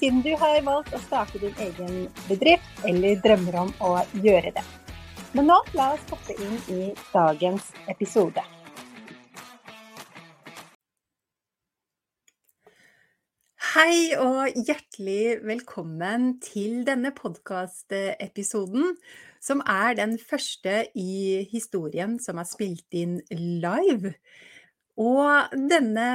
[0.00, 3.90] siden du har valgt å starte din egen bedrift eller drømmer om å
[4.24, 4.64] gjøre det.
[5.36, 6.80] Men nå la oss hoppe inn i
[7.12, 8.42] dagens episode.
[13.70, 18.96] Hei og hjertelig velkommen til denne podkastepisoden,
[19.38, 24.16] som er den første i historien som er spilt inn live.
[25.00, 26.06] Og denne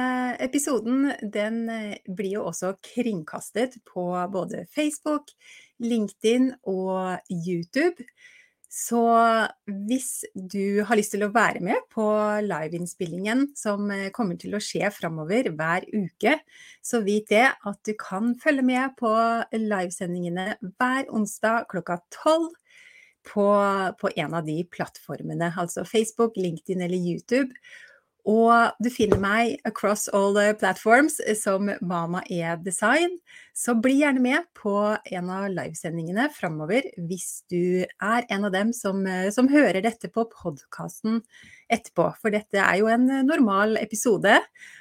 [0.42, 5.32] episoden den eh, blir jo også kringkastet på både Facebook,
[5.82, 8.06] LinkedIn og YouTube.
[8.70, 9.00] Så
[9.86, 12.04] hvis du har lyst til å være med på
[12.44, 16.36] liveinnspillingen som eh, kommer til å skje framover hver uke,
[16.84, 19.10] så vit det at du kan følge med på
[19.56, 22.52] livesendingene hver onsdag klokka tolv.
[23.26, 23.42] På,
[23.98, 27.50] på en av de plattformene, altså Facebook, LinkedIn eller YouTube.
[28.26, 33.12] Og du finner meg across all the platforms som Mama E Design.
[33.54, 38.72] Så bli gjerne med på en av livesendingene framover hvis du er en av dem
[38.74, 41.20] som, som hører dette på podkasten
[41.70, 42.08] etterpå.
[42.18, 44.40] For dette er jo en normal episode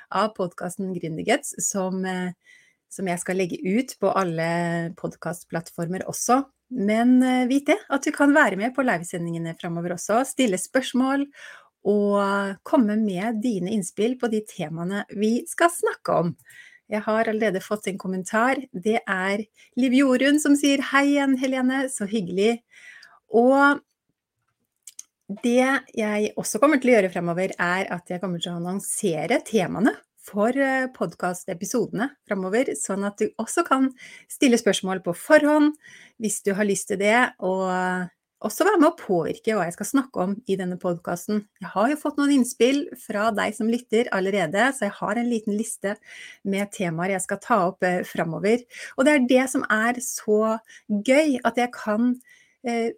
[0.10, 2.02] av podkasten Gründerguts som,
[2.90, 4.50] som jeg skal legge ut på alle
[4.98, 6.42] podkastplattformer også.
[6.74, 11.28] Men vit det, at du kan være med på livesendingene framover også, stille spørsmål
[11.86, 16.32] og komme med dine innspill på de temaene vi skal snakke om.
[16.92, 18.60] Jeg har allerede fått en kommentar.
[18.72, 19.46] Det er
[19.78, 22.60] Liv Jorunn som sier hei igjen, Helene, så hyggelig.
[23.34, 23.82] Og
[25.42, 25.66] det
[25.98, 29.96] jeg også kommer til å gjøre fremover, er at jeg kommer til å annonsere temaene
[30.26, 33.92] for eh, podkastepisodene fremover, sånn at du også kan
[34.32, 35.74] stille spørsmål på forhånd
[36.22, 37.18] hvis du har lyst til det.
[37.46, 37.66] Og
[38.44, 41.44] også være med å påvirke hva jeg skal snakke om i denne podkasten.
[41.64, 45.30] Jeg har jo fått noen innspill fra deg som lytter allerede, så jeg har en
[45.32, 45.96] liten liste
[46.44, 48.66] med temaer jeg skal ta opp eh, framover.
[48.98, 50.58] Og det er det som er så
[50.90, 52.16] gøy, at jeg kan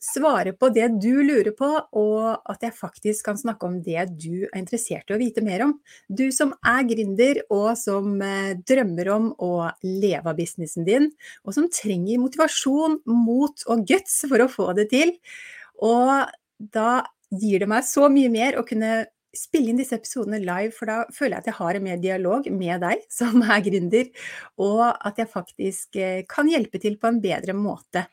[0.03, 1.67] svare på det du lurer på,
[1.99, 5.65] og at jeg faktisk kan snakke om det du er interessert i å vite mer
[5.65, 5.73] om.
[6.07, 9.51] Du som er gründer og som eh, drømmer om å
[9.83, 11.09] leve av businessen din,
[11.43, 15.13] og som trenger motivasjon, mot og guts for å få det til.
[15.83, 17.03] Og da
[17.33, 19.05] gir det meg så mye mer å kunne
[19.35, 22.47] spille inn disse episodene live, for da føler jeg at jeg har en mer dialog
[22.53, 24.11] med deg som er gründer,
[24.63, 28.07] og at jeg faktisk eh, kan hjelpe til på en bedre måte.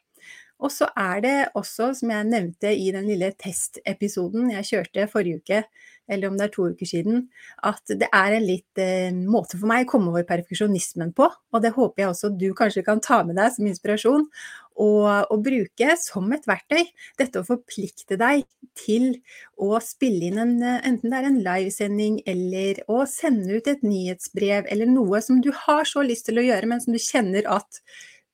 [0.64, 5.42] Og så er det også, som jeg nevnte i den lille testepisoden jeg kjørte forrige
[5.42, 5.64] uke,
[6.08, 7.22] eller om det er to uker siden,
[7.64, 11.30] at det er en litt eh, måte for meg å komme over perfeksjonismen på.
[11.32, 14.26] Og det håper jeg også du kanskje kan ta med deg som inspirasjon,
[14.74, 16.82] og, og bruke som et verktøy.
[17.20, 18.44] Dette å forplikte deg
[18.76, 19.12] til
[19.60, 24.68] å spille inn en, enten det er en livesending eller å sende ut et nyhetsbrev
[24.72, 27.80] eller noe som du har så lyst til å gjøre, men som du kjenner at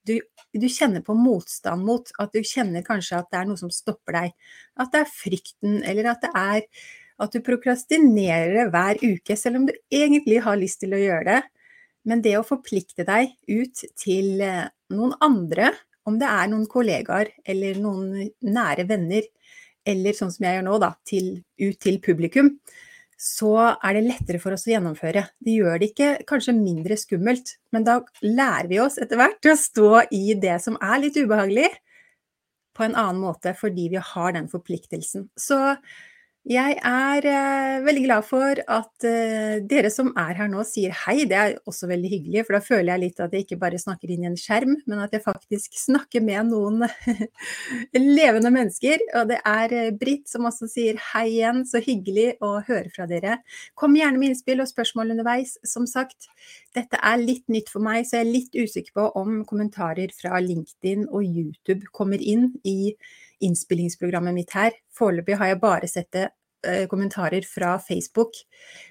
[0.09, 0.17] du,
[0.57, 4.17] du, kjenner på motstand mot, at du kjenner kanskje at det er noe som stopper
[4.17, 4.35] deg.
[4.81, 6.67] At det er frykten, eller at det er
[7.21, 11.41] at du prokrastinerer hver uke, selv om du egentlig har lyst til å gjøre det.
[12.09, 15.75] Men det å forplikte deg ut til eh, noen andre,
[16.09, 19.27] om det er noen kollegaer eller noen nære venner,
[19.85, 22.55] eller sånn som jeg gjør nå, da, til, ut til publikum,
[23.21, 25.27] så er det lettere for oss å gjennomføre.
[25.45, 29.57] Det gjør det ikke kanskje mindre skummelt, men da lærer vi oss etter hvert å
[29.61, 31.69] stå i det som er litt ubehagelig,
[32.77, 35.27] på en annen måte fordi vi har den forpliktelsen.
[35.37, 35.59] Så
[36.49, 41.27] jeg er eh, veldig glad for at eh, dere som er her nå sier hei.
[41.29, 44.09] Det er også veldig hyggelig, for da føler jeg litt at jeg ikke bare snakker
[44.09, 46.87] inn i en skjerm, men at jeg faktisk snakker med noen
[48.21, 49.05] levende mennesker.
[49.21, 53.05] Og det er eh, Britt som også sier hei igjen, så hyggelig å høre fra
[53.11, 53.43] dere.
[53.77, 55.59] Kom gjerne med innspill og spørsmål underveis.
[55.69, 56.31] Som sagt,
[56.73, 60.41] dette er litt nytt for meg, så jeg er litt usikker på om kommentarer fra
[60.41, 62.95] LinkedIn og YouTube kommer inn i
[63.45, 64.77] innspillingsprogrammet mitt her.
[64.97, 66.27] Foreløpig har jeg bare sett det
[66.67, 68.39] eh, kommentarer fra Facebook.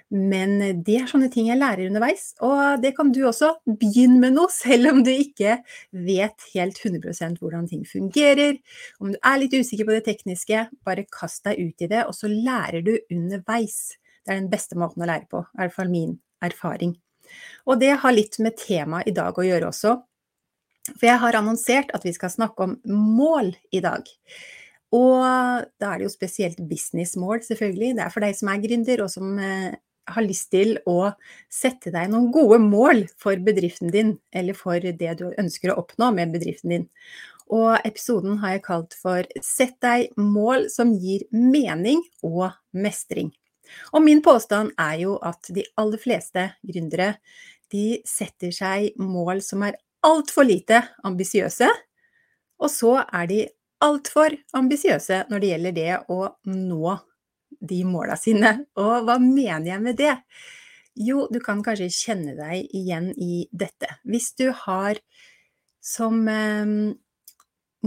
[0.09, 3.51] Men det er sånne ting jeg lærer underveis, og det kan du også.
[3.81, 5.59] Begynn med noe, selv om du ikke
[5.93, 8.57] vet helt 100% hvordan ting fungerer.
[8.99, 12.17] Om du er litt usikker på det tekniske, bare kast deg ut i det, og
[12.17, 13.99] så lærer du underveis.
[14.25, 16.97] Det er den beste måten å lære på, i hvert fall min erfaring.
[17.69, 19.95] Og det har litt med temaet i dag å gjøre også.
[20.95, 24.07] For jeg har annonsert at vi skal snakke om mål i dag.
[24.95, 25.21] Og
[25.77, 27.93] da er det jo spesielt businessmål, selvfølgelig.
[27.97, 29.75] Det er for deg som er gründer, og som eh,
[30.09, 31.11] har lyst til å
[31.51, 36.09] sette deg noen gode mål for bedriften din, eller for det du ønsker å oppnå
[36.17, 36.87] med bedriften din.
[37.49, 43.31] Og episoden har jeg kalt for 'Sett deg mål som gir mening og mestring'.
[43.93, 47.17] Og min påstand er jo at de aller fleste gründere
[47.73, 51.69] de setter seg mål som er altfor lite ambisiøse,
[52.59, 53.39] og så er de
[53.83, 56.19] altfor ambisiøse når det gjelder det å
[56.51, 56.95] nå
[57.59, 58.53] de måla sine.
[58.79, 60.15] Og hva mener jeg med det?
[60.99, 63.87] Jo, du kan kanskje kjenne deg igjen i dette.
[64.03, 64.99] Hvis du har
[65.83, 66.73] som eh,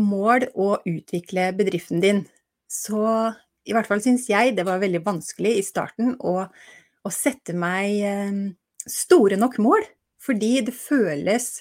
[0.01, 2.23] mål å utvikle bedriften din,
[2.69, 3.33] så
[3.69, 8.01] i hvert fall syns jeg det var veldig vanskelig i starten å, å sette meg
[8.01, 8.41] eh,
[8.89, 9.85] store nok mål,
[10.23, 11.59] fordi det føles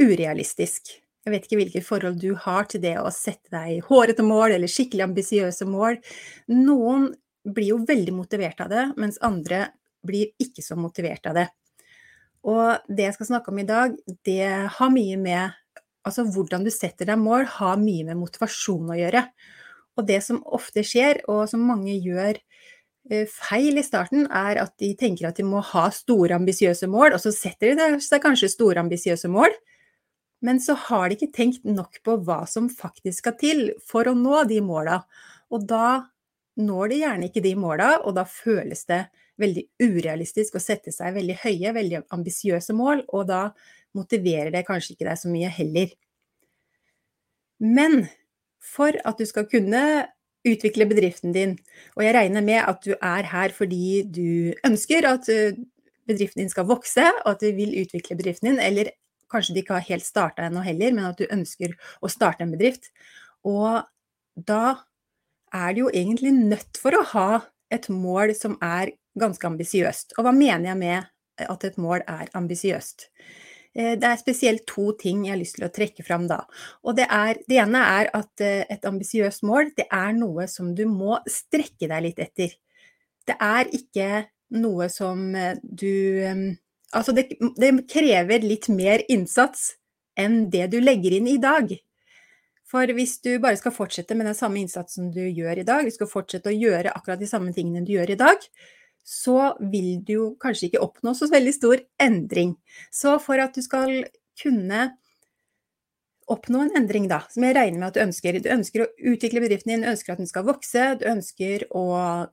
[0.00, 0.96] urealistisk.
[1.20, 4.70] Jeg vet ikke hvilket forhold du har til det å sette deg hårete mål eller
[4.70, 5.98] skikkelig ambisiøse mål.
[6.52, 7.10] Noen
[7.44, 9.66] blir jo veldig motivert av det, mens andre
[10.06, 11.46] blir ikke så motivert av det.
[12.48, 14.44] Og det jeg skal snakke om i dag, det
[14.78, 15.56] har mye med
[16.00, 19.20] Altså hvordan du setter deg mål, har mye med motivasjon å gjøre.
[20.00, 22.38] Og det som ofte skjer, og som mange gjør
[23.10, 27.18] eh, feil i starten, er at de tenker at de må ha store, ambisiøse mål,
[27.18, 29.52] og så setter de seg kanskje store, ambisiøse mål,
[30.40, 34.16] men så har de ikke tenkt nok på hva som faktisk skal til for å
[34.16, 35.02] nå de måla.
[35.52, 36.06] Og da
[36.60, 39.04] når de gjerne ikke de måla, og da føles det
[39.40, 43.42] veldig urealistisk å sette seg veldig høye, veldig ambisiøse mål, og da
[43.96, 45.92] motiverer det kanskje ikke deg så mye heller.
[47.60, 48.04] Men
[48.60, 49.82] for at du skal kunne
[50.48, 51.58] utvikle bedriften din,
[51.96, 55.58] og jeg regner med at du er her fordi du ønsker at eh,
[56.08, 58.92] bedriften din skal vokse, og at du vil utvikle bedriften din, eller
[59.32, 62.54] kanskje de ikke har helt starta ennå heller, men at du ønsker å starte en
[62.54, 62.90] bedrift.
[63.46, 63.82] Og
[64.34, 64.64] da
[65.54, 67.30] er du jo egentlig nødt for å ha
[67.70, 70.16] et mål som er ganske ambisiøst.
[70.18, 73.08] Og hva mener jeg med at et mål er ambisiøst?
[73.74, 76.42] Eh, det er spesielt to ting jeg har lyst til å trekke fram da.
[76.84, 80.74] Og det, er, det ene er at eh, et ambisiøst mål, det er noe som
[80.74, 82.56] du må strekke deg litt etter.
[83.26, 84.24] Det er ikke
[84.58, 86.56] noe som eh, du
[86.96, 87.28] Altså, det,
[87.60, 89.74] det krever litt mer innsats
[90.18, 91.70] enn det du legger inn i dag.
[92.70, 95.94] For hvis du bare skal fortsette med den samme innsatsen du gjør i dag, du
[95.94, 98.44] skal fortsette å gjøre akkurat de samme tingene du gjør i dag,
[99.06, 102.54] så vil du jo kanskje ikke oppnå så veldig stor endring.
[102.94, 104.04] Så for at du skal
[104.38, 104.90] kunne
[106.30, 108.38] oppnå en endring, da, som jeg regner med at du ønsker.
[108.42, 111.84] Du ønsker å utvikle bedriften din, du ønsker at den skal vokse, du ønsker å,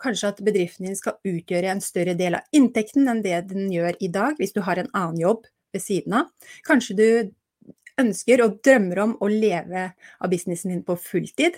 [0.03, 3.97] kanskje at bedriften din skal utgjøre en større del av inntekten enn det den gjør
[4.03, 6.51] i dag, hvis du har en annen jobb ved siden av.
[6.67, 7.07] Kanskje du
[7.97, 11.57] ønsker og drømmer om å leve av businessen din på fulltid,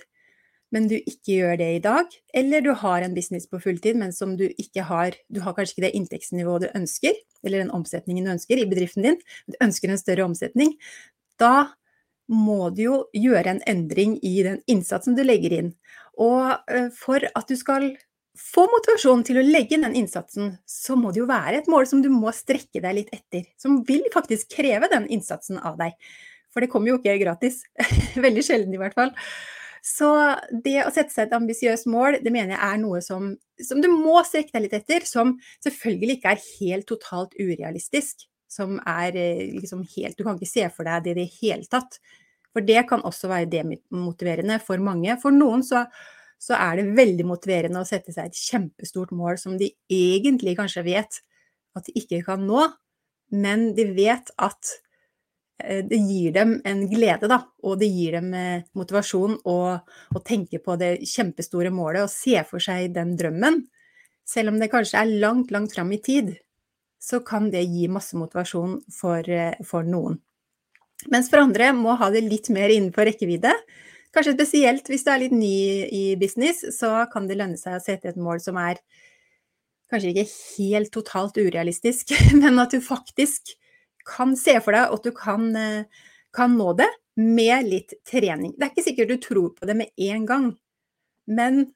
[0.73, 2.11] men du ikke gjør det i dag.
[2.37, 5.77] Eller du har en business på fulltid, men som du ikke har Du har kanskje
[5.77, 9.17] ikke det inntektsnivået du ønsker, eller den omsetningen du ønsker i bedriften din.
[9.49, 10.75] Du ønsker en større omsetning.
[11.41, 11.73] Da
[12.29, 15.73] må du jo gjøre en endring i den innsatsen du legger inn.
[16.21, 17.91] Og eh, for at du skal
[18.39, 21.87] få motivasjon til å legge inn den innsatsen, så må det jo være et mål
[21.89, 23.47] som du må strekke deg litt etter.
[23.59, 25.97] Som vil faktisk kreve den innsatsen av deg.
[26.53, 27.63] For det kommer jo ikke gratis.
[28.25, 29.13] Veldig sjelden i hvert fall.
[29.85, 30.09] Så
[30.51, 33.31] det å sette seg et ambisiøst mål, det mener jeg er noe som,
[33.63, 35.05] som, du må strekke deg litt etter.
[35.07, 40.49] Som selvfølgelig ikke er helt totalt urealistisk som er eh, liksom helt Du kan ikke
[40.49, 41.99] se for deg det i det hele tatt.
[42.49, 45.15] For det kan også være demotiverende for mange.
[45.21, 45.85] For noen så,
[46.41, 50.85] så, er det veldig motiverende å sette seg et kjempestort mål som de egentlig kanskje
[50.87, 51.21] vet
[51.77, 52.65] at de ikke kan nå,
[53.37, 54.71] men de vet at
[55.61, 60.23] eh, det gir dem en glede, da, og det gir dem eh, motivasjon å, å
[60.25, 63.61] tenke på det kjempestore målet og se for seg den drømmen.
[64.25, 66.33] Selv om det kanskje er langt, langt fram i tid,
[66.99, 70.19] så kan det gi masse motivasjon for, eh, for, noen.
[71.07, 73.53] Mens for andre må ha det litt mer innenfor rekkevidde.
[74.11, 77.83] Kanskje spesielt hvis du er litt ny i business, så kan det lønne seg å
[77.83, 78.81] sette et mål som er
[79.89, 80.27] kanskje ikke
[80.59, 83.55] helt totalt urealistisk, men at du faktisk
[84.09, 86.89] kan se for deg at du kan, eh, kan nå det
[87.19, 88.53] med litt trening.
[88.57, 90.49] Det er ikke sikkert du tror på det med en gang,
[91.29, 91.67] men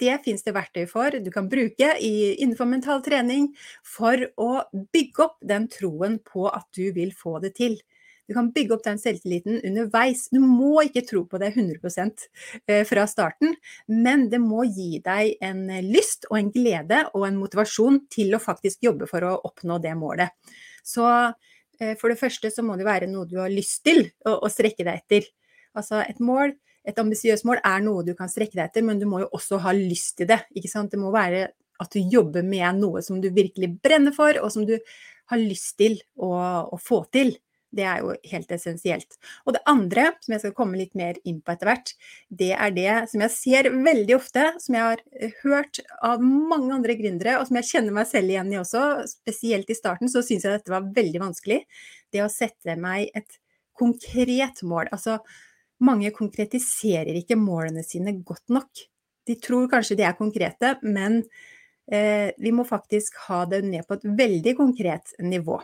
[0.00, 3.50] det finnes det verktøy for du kan bruke i, innenfor mental trening
[3.86, 7.78] for å bygge opp den troen på at du vil få det til.
[8.30, 10.28] Du kan bygge opp den selvtilliten underveis.
[10.32, 12.10] Du må ikke tro på det 100
[12.70, 13.56] eh, fra starten,
[13.90, 18.42] men det må gi deg en lyst og en glede og en motivasjon til å
[18.42, 20.30] faktisk jobbe for å oppnå det målet.
[20.86, 21.08] Så
[21.82, 24.86] Eh, for det første så må det være noe du har lyst til å, strekke
[24.86, 25.28] deg etter.
[25.78, 26.54] Altså et mål,
[26.88, 29.60] et ambisiøst mål er noe du kan strekke deg etter, men du må jo også
[29.62, 30.42] ha lyst til det.
[30.56, 30.90] ikke sant?
[30.92, 31.48] Det må være
[31.82, 34.76] at du jobber med noe som du virkelig brenner for, og som du
[35.30, 36.32] har lyst til å,
[36.74, 37.34] å få til.
[37.72, 39.16] Det er jo helt essensielt.
[39.46, 41.92] Og det andre, som jeg skal komme litt mer inn på etter hvert,
[42.28, 45.04] det er det som jeg ser veldig ofte, som jeg har
[45.40, 48.82] hørt av mange andre gründere, og som jeg kjenner meg selv igjen i også,
[49.14, 51.62] spesielt i starten, så syns jeg dette var veldig vanskelig.
[52.12, 53.40] Det å sette meg et
[53.78, 54.92] konkret mål.
[54.92, 55.22] Altså,
[55.84, 58.86] mange konkretiserer ikke målene sine godt nok.
[59.28, 61.20] De tror kanskje de er konkrete, men
[61.90, 65.60] eh, vi må faktisk ha det ned på et veldig konkret nivå.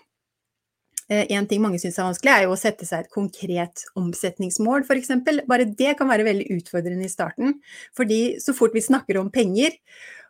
[1.09, 4.85] Eh, en ting mange syns er vanskelig, er jo å sette seg et konkret omsetningsmål,
[4.85, 5.15] f.eks.
[5.49, 7.57] Bare det kan være veldig utfordrende i starten.
[7.97, 9.79] Fordi så fort vi snakker om penger,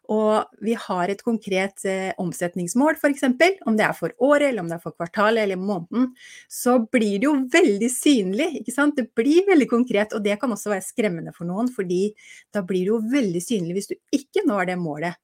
[0.08, 3.26] og vi har et konkret eh, omsetningsmål, f.eks.,
[3.68, 6.14] om det er for året, eller om det er for kvartalet eller måneden,
[6.48, 8.48] så blir det jo veldig synlig.
[8.62, 8.96] ikke sant?
[8.96, 12.14] Det blir veldig konkret, og det kan også være skremmende for noen, fordi
[12.54, 15.20] da blir det jo veldig synlig hvis du ikke når det målet.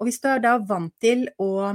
[0.00, 1.74] Og hvis du er da vant til å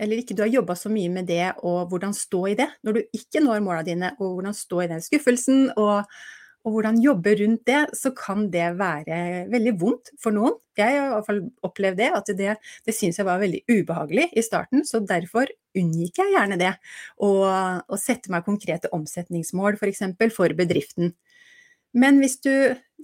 [0.00, 2.96] eller ikke du har jobba så mye med det, og hvordan stå i det når
[2.96, 6.08] du ikke når måla dine, og hvordan stå i den skuffelsen, og,
[6.60, 9.20] og, hvordan jobbe rundt det, så kan det være
[9.52, 10.58] veldig vondt for noen.
[10.76, 12.54] Jeg har i hvert fall opplevd det, at det,
[12.86, 16.74] det syns jeg var veldig ubehagelig i starten, så derfor unngikk jeg gjerne det.
[17.24, 20.04] Å sette meg konkrete omsetningsmål, f.eks.
[20.20, 21.14] For, for bedriften.
[21.92, 22.52] Men hvis du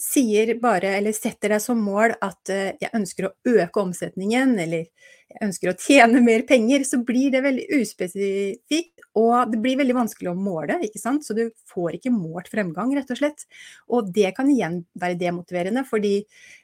[0.00, 4.84] sier bare, eller setter deg som mål at eh, jeg ønsker å øke omsetningen, eller
[5.26, 9.96] jeg ønsker å tjene mer penger, så blir det veldig uspesifikt, og det blir veldig
[9.96, 11.24] vanskelig å måle, ikke sant.
[11.26, 13.46] Så du får ikke målt fremgang, rett og slett.
[13.90, 16.14] Og det kan igjen være demotiverende, fordi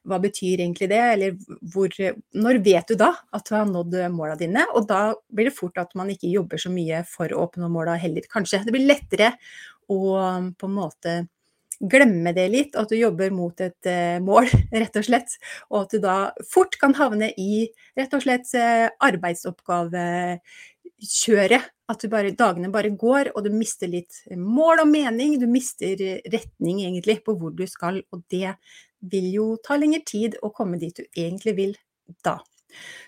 [0.06, 1.36] hva betyr egentlig det, eller
[1.72, 1.90] hvor
[2.36, 4.68] Når vet du da at du har nådd måla dine?
[4.76, 5.02] Og da
[5.32, 8.62] blir det fort at man ikke jobber så mye for å oppnå måla heller, kanskje.
[8.66, 9.34] Det blir lettere
[9.90, 9.98] å
[10.54, 11.22] på en måte
[11.90, 14.46] glemme det litt, at du jobber mot et uh, mål,
[14.82, 15.30] rett og slett.
[15.70, 16.16] Og at du da
[16.48, 17.52] fort kan havne i
[17.98, 21.62] rett og slett uh, arbeidsoppgavekjøret.
[21.92, 25.40] At bare, dagene bare går, og du mister litt mål og mening.
[25.42, 25.96] Du mister
[26.32, 28.54] retning egentlig på hvor du skal, og det
[29.12, 31.74] vil jo ta lengre tid å komme dit du egentlig vil
[32.24, 32.38] da.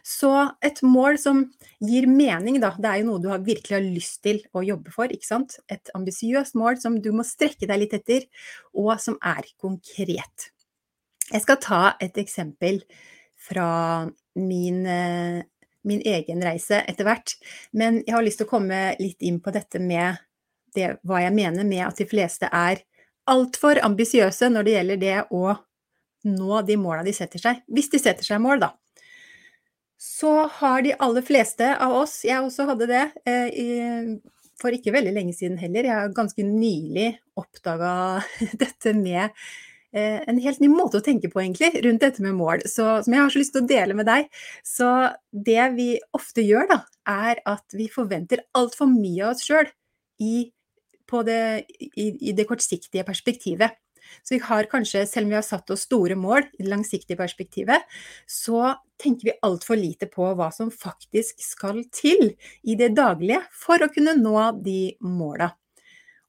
[0.07, 0.31] Så
[0.65, 1.45] et mål som
[1.85, 4.93] gir mening, da, det er jo noe du har virkelig har lyst til å jobbe
[4.95, 5.59] for, ikke sant.
[5.73, 8.29] Et ambisiøst mål som du må strekke deg litt etter,
[8.77, 10.51] og som er konkret.
[11.31, 12.83] Jeg skal ta et eksempel
[13.41, 14.05] fra
[14.35, 15.43] min, eh,
[15.85, 17.37] min egen reise etter hvert,
[17.73, 20.21] men jeg har lyst til å komme litt inn på dette med
[20.75, 22.83] det, hva jeg mener med at de fleste er
[23.31, 25.57] altfor ambisiøse når det gjelder det å
[26.25, 27.61] nå de måla de setter seg.
[27.69, 28.73] Hvis de setter seg mål, da
[30.05, 34.15] så har de aller fleste av oss, jeg også hadde det eh,
[34.61, 37.95] for ikke veldig lenge siden heller, jeg har ganske nylig oppdaga
[38.63, 42.67] dette med eh, en helt ny måte å tenke på, egentlig, rundt dette med mål,
[42.71, 44.29] så, som jeg har så lyst til å dele med deg.
[44.67, 44.91] Så
[45.33, 46.81] det vi ofte gjør, da,
[47.11, 49.71] er at vi forventer altfor mye av oss sjøl
[50.23, 53.81] i, i, i det kortsiktige perspektivet.
[54.23, 57.19] Så vi har kanskje, selv om vi har satt oss store mål i det langsiktige
[57.21, 57.85] perspektivet,
[58.27, 62.33] så tenker vi altfor lite på hva som faktisk skal til
[62.63, 65.53] i det daglige for å kunne nå de måla.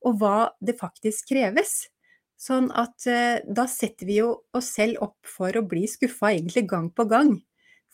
[0.05, 1.85] Og hva det faktisk kreves.
[2.35, 6.65] Sånn at eh, da setter vi jo oss selv opp for å bli skuffa egentlig
[6.69, 7.37] gang på gang.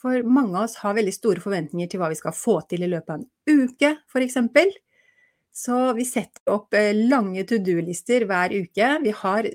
[0.02, 2.90] For mange av oss har veldig store forventninger til hva vi skal få til i
[2.90, 4.40] løpet av en uke, f.eks.
[5.52, 8.92] Så vi setter opp eh, lange to do-lister hver uke.
[9.04, 9.48] Vi har,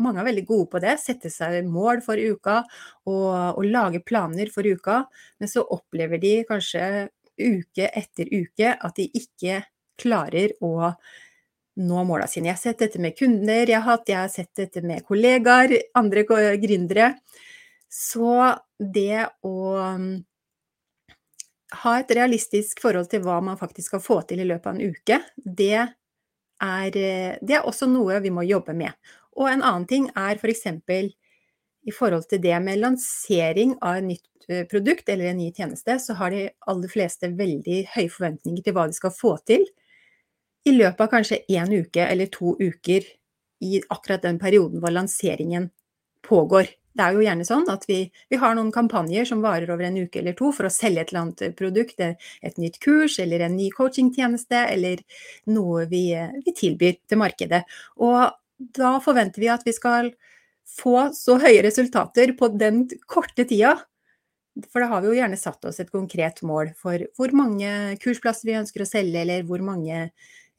[0.00, 2.62] mange er veldig gode på det, sette seg mål for uka
[3.04, 5.02] og, og, lage planer for uka.
[5.40, 6.86] Men så opplever de kanskje
[7.42, 9.60] uke etter uke at de ikke
[10.00, 10.92] klarer å
[11.82, 12.50] nå måla sine.
[12.50, 15.76] Jeg har sett dette med kunder jeg har hatt, jeg har sett dette med kollegaer,
[15.96, 16.24] andre
[16.60, 17.12] gründere.
[17.92, 19.56] Så det å
[21.82, 24.92] ha et realistisk forhold til hva man faktisk skal få til i løpet av en
[24.92, 28.92] uke, det er, eh, det er også noe vi må jobbe med.
[29.36, 30.66] Og en annen ting er f.eks.
[30.86, 31.10] For
[31.82, 35.96] i forhold til det med lansering av et nytt eh, produkt eller en ny tjeneste,
[35.98, 39.66] så har de aller fleste veldig høye forventninger til hva de skal få til
[40.62, 43.06] i løpet av kanskje én uke eller to uker
[43.62, 45.70] i akkurat den perioden hvor lanseringen
[46.22, 46.70] pågår.
[46.92, 49.96] Det er jo gjerne sånn at vi, vi, har noen kampanjer som varer over en
[50.02, 53.56] uke eller to for å selge et eller annet produkt, et nytt kurs eller en
[53.56, 55.00] ny coachingtjeneste eller
[55.52, 56.04] noe vi,
[56.44, 57.62] vi tilbyr til markedet.
[58.04, 58.28] Og
[58.76, 60.12] da forventer vi at vi skal
[60.68, 63.78] få så høye resultater på den korte tida.
[64.68, 68.50] For da har vi jo gjerne satt oss et konkret mål for hvor mange kursplasser
[68.50, 70.10] vi ønsker å selge, eller hvor mange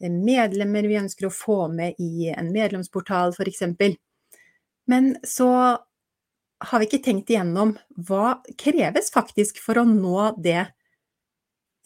[0.04, 3.62] medlemmer vi ønsker å få med i en medlemsportal f.eks.
[4.90, 5.78] Men så
[6.70, 7.76] har vi ikke tenkt igjennom
[8.08, 10.64] hva kreves faktisk for å nå det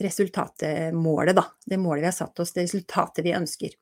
[0.03, 1.45] resultatmålet, da.
[1.65, 3.75] Det målet vi har satt oss, det resultatet vi ønsker.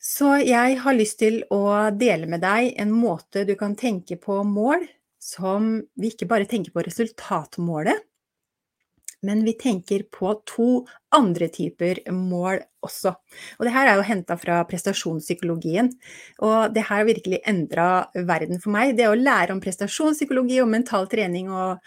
[0.00, 4.40] Så jeg har lyst til å dele med deg en måte du kan tenke på
[4.46, 4.86] mål
[5.20, 8.07] som vi ikke bare tenker på resultatmålet,
[9.26, 10.68] men vi tenker på to
[11.14, 13.14] andre typer mål også.
[13.58, 15.90] Og det her er jo henta fra prestasjonspsykologien,
[16.44, 18.94] og det her har virkelig endra verden for meg.
[18.98, 21.82] Det å lære om prestasjonspsykologi og mental trening og,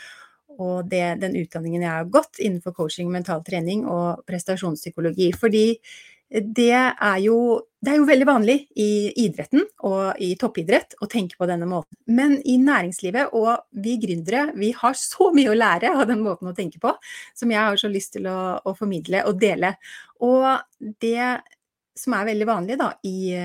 [0.58, 5.32] og det, den utdanningen jeg har gått innenfor coaching, mental trening og prestasjonspsykologi.
[5.40, 5.66] Fordi
[6.32, 7.38] det er, jo,
[7.84, 11.98] det er jo veldig vanlig i idretten og i toppidrett å tenke på denne måten.
[12.08, 16.48] Men i næringslivet og vi gründere, vi har så mye å lære av den måten
[16.48, 16.94] å tenke på,
[17.36, 19.74] som jeg har så lyst til å, å formidle og dele.
[20.24, 20.48] Og
[21.04, 21.34] det
[22.00, 23.36] som er veldig vanlig da, i,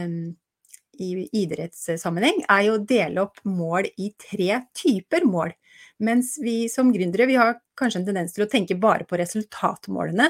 [1.03, 1.11] i
[1.43, 5.57] idrettssammenheng, er jo å dele opp mål i tre typer mål.
[6.05, 10.29] Mens vi som gründere, vi har kanskje en tendens til å tenke bare på resultatmålene.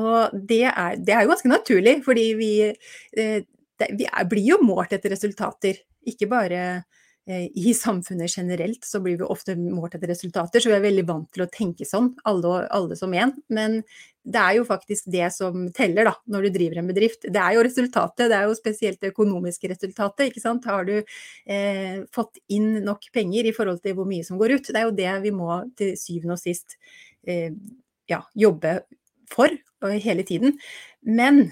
[0.00, 3.38] Og det er, det er jo ganske naturlig, fordi vi, eh,
[3.80, 5.80] det, vi er, blir jo målt etter resultater.
[6.08, 6.62] Ikke bare
[7.28, 11.26] i samfunnet generelt så blir vi ofte målt etter resultater, så vi er veldig vant
[11.34, 13.34] til å tenke sånn, alle, alle som én.
[13.52, 13.82] Men
[14.28, 17.26] det er jo faktisk det som teller da, når du driver en bedrift.
[17.28, 20.28] Det er jo resultatet, det er jo spesielt det økonomiske resultatet.
[20.28, 20.68] ikke sant?
[20.68, 24.72] Har du eh, fått inn nok penger i forhold til hvor mye som går ut?
[24.72, 26.76] Det er jo det vi må til syvende og sist
[27.28, 27.52] eh,
[28.08, 28.80] ja, jobbe
[29.28, 29.52] for
[29.84, 30.56] hele tiden.
[31.04, 31.50] Men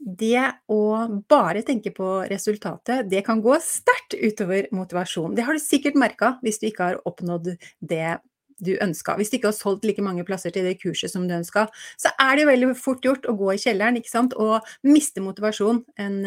[0.00, 0.80] det å
[1.28, 5.34] bare tenke på resultatet, det kan gå sterkt utover motivasjon.
[5.36, 8.18] Det har du sikkert merka hvis du ikke har oppnådd det
[8.60, 9.16] du ønska.
[9.16, 11.66] Hvis du ikke har solgt like mange plasser til det kurset som du ønska,
[12.00, 14.36] så er det veldig fort gjort å gå i kjelleren ikke sant?
[14.36, 16.18] og miste motivasjon en,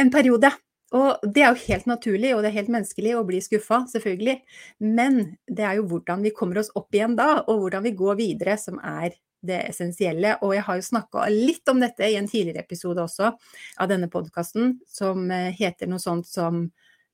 [0.00, 0.52] en periode.
[0.94, 4.38] Og det er jo helt naturlig, og det er helt menneskelig å bli skuffa, selvfølgelig.
[4.86, 8.20] Men det er jo hvordan vi kommer oss opp igjen da, og hvordan vi går
[8.20, 10.36] videre, som er det essensielle.
[10.42, 14.08] Og jeg har jo snakka litt om dette i en tidligere episode også av denne
[14.12, 16.66] podkasten, som eh, heter noe sånt som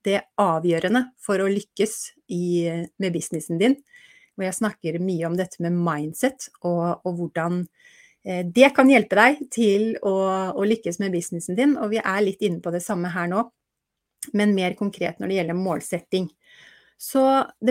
[0.07, 1.97] det avgjørende for å lykkes
[2.33, 2.45] i,
[3.01, 3.77] med businessen din.
[4.35, 7.63] Hvor jeg snakker mye om dette med mindset, og, og hvordan
[8.25, 10.15] eh, det kan hjelpe deg til å,
[10.55, 11.77] å, lykkes med businessen din.
[11.77, 13.45] Og vi er litt inne på det samme her nå,
[14.37, 16.31] men mer konkret når det gjelder målsetting.
[17.01, 17.23] Så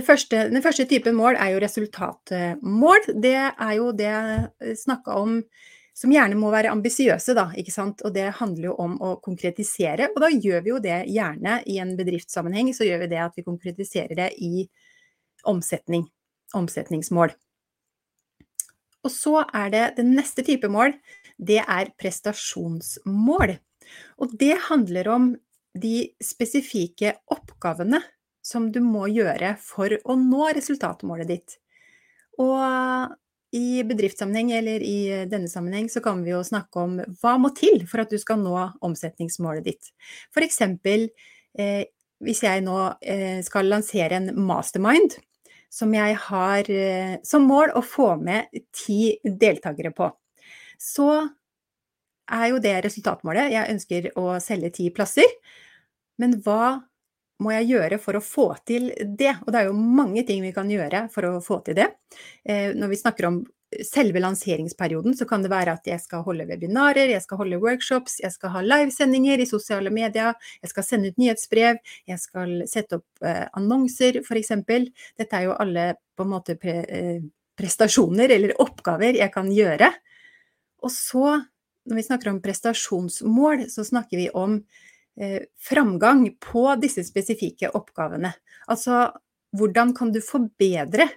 [0.06, 3.12] første, den første typen mål er jo resultatmål.
[3.22, 5.44] Det er jo det jeg snakka om
[6.00, 8.02] som gjerne må være ambisiøse, da, ikke sant.
[8.08, 10.08] Og det handler jo om å konkretisere.
[10.13, 13.36] Og da gjør vi jo det gjerne i en bedriftssammenheng, så gjør vi det at
[13.36, 14.63] vi konkretiserer det i
[15.50, 16.08] omsetning.
[16.56, 17.36] Omsetningsmål.
[19.04, 20.96] Og så er det den neste type mål,
[21.38, 23.60] det er prestasjonsmål.
[24.24, 25.30] Og det handler om
[25.80, 28.02] de spesifikke oppgavene
[28.50, 31.58] som du må gjøre for å nå resultatmålet ditt.
[32.42, 33.16] Og
[33.56, 37.82] i bedriftssammenheng eller i denne sammenheng så kan vi jo snakke om hva må til
[37.90, 39.90] for at du skal nå omsetningsmålet ditt.
[40.38, 41.08] Eksempel
[41.58, 41.90] eh,
[42.24, 45.18] hvis jeg nå eh, skal lansere en mastermind
[45.74, 50.10] som jeg har eh, som mål å få med ti deltakere på,
[50.80, 51.10] så
[52.30, 53.54] er jo det resultatmålet.
[53.56, 55.26] Jeg ønsker å selge ti plasser.
[56.22, 56.88] Men hva
[57.43, 59.38] må jeg gjøre for å få til det?
[59.45, 61.88] Og det er jo mange ting vi kan gjøre for å få til det.
[62.43, 63.39] Eh, når vi snakker om
[63.86, 68.17] selve lanseringsperioden, så kan det være at jeg skal holde webinarer, jeg skal holde workshops,
[68.23, 71.78] jeg skal ha livesendinger i sosiale medier, jeg skal sende ut nyhetsbrev,
[72.10, 74.56] jeg skal sette opp eh, annonser, f.eks.
[75.19, 77.21] Dette er jo alle på en måte pre, eh,
[77.60, 79.91] prestasjoner eller oppgaver jeg kan gjøre.
[80.84, 81.38] Og så,
[81.86, 84.62] når vi snakker om prestasjonsmål, så snakker vi om
[85.60, 88.29] framgang på disse spesifikke oppgavene.
[88.71, 89.10] Altså
[89.58, 91.10] hvordan kan du forbedre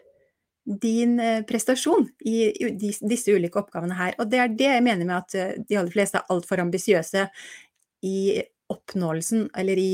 [0.64, 4.16] din eh, prestasjon i disse ulike oppgavene her.
[4.22, 7.26] Og det er det jeg mener med at eh, de aller fleste er altfor ambisiøse
[8.06, 9.92] i oppnåelsen, eller i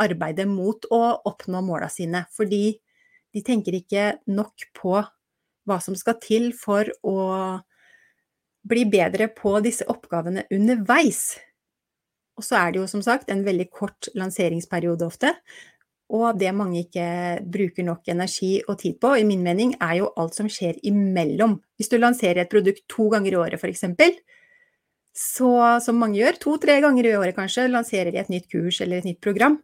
[0.00, 2.22] arbeidet mot å oppnå måla sine.
[2.32, 2.70] Fordi
[3.34, 4.94] de tenker ikke nok på
[5.68, 7.18] hva som skal til for å
[8.64, 11.34] bli bedre på disse oppgavene underveis.
[12.38, 15.30] Og så er det jo som sagt en veldig kort lanseringsperiode ofte.
[16.14, 17.06] Og det mange ikke
[17.50, 21.56] bruker nok energi og tid på, i min mening, er jo alt som skjer imellom.
[21.78, 23.86] Hvis du lanserer et produkt to ganger i året f.eks.,
[25.14, 28.98] så som mange gjør, to-tre ganger i året kanskje, lanserer de et nytt kurs eller
[28.98, 29.60] et nytt program.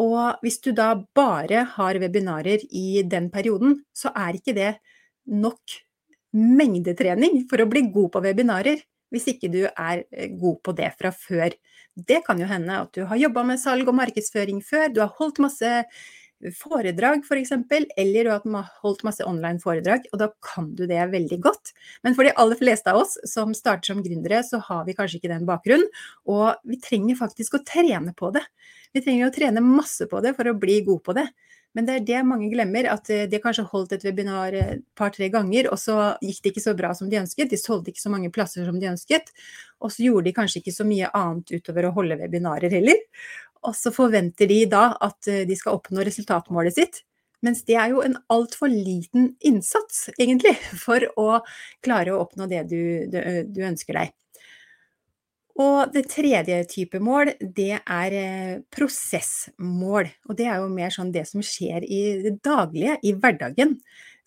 [0.00, 4.70] Og hvis du da bare har webinarer i den perioden, så er ikke det
[5.28, 5.76] nok
[6.34, 8.80] mengdetrening for å bli god på webinarer.
[9.14, 11.54] Hvis ikke du er eh, god på det fra før.
[11.94, 15.14] Det kan jo hende at du har jobba med salg og markedsføring før, du har
[15.20, 15.72] holdt masse
[16.58, 17.52] foredrag f.eks.,
[17.96, 21.72] eller du har holdt masse online foredrag, og da kan du det veldig godt.
[22.04, 25.20] Men for de aller fleste av oss som starter som gründere, så har vi kanskje
[25.20, 25.88] ikke den bakgrunnen,
[26.28, 28.44] og vi trenger faktisk å trene på det.
[28.94, 31.28] Vi trenger å trene masse på det for å bli god på det.
[31.74, 34.82] Men det er det mange glemmer, at eh, de kanskje holdt et webinar et eh,
[34.98, 37.50] par-tre ganger, og så gikk det ikke så bra som de ønsket.
[37.50, 39.32] De solgte ikke så mange plasser som de ønsket.
[39.82, 43.02] Og så gjorde de kanskje ikke så mye annet utover å holde webinarer heller.
[43.66, 47.02] Og så forventer de da at eh, de skal oppnå resultatmålet sitt.
[47.44, 50.54] Mens det er jo en altfor liten innsats, egentlig,
[50.86, 51.40] for å
[51.84, 53.18] klare å oppnå det du, du,
[53.50, 54.14] du ønsker deg.
[55.54, 60.08] Og det tredje type mål, det er eh, prosessmål.
[60.26, 63.76] Og det er jo mer sånn det som skjer i det daglige, i hverdagen.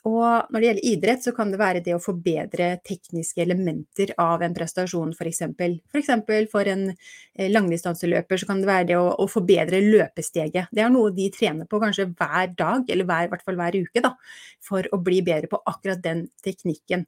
[0.05, 4.43] Og når det gjelder idrett, så kan det være det å forbedre tekniske elementer av
[4.45, 5.41] en prestasjon, f.eks.
[5.57, 6.11] F.eks.
[6.27, 10.69] For, for en eh, langdistanseløper så kan det være det å, å, forbedre løpesteget.
[10.71, 13.79] Det er noe de trener på kanskje hver dag, eller hver, i hvert fall hver
[13.81, 14.13] uke, da,
[14.63, 17.07] for å bli bedre på akkurat den teknikken.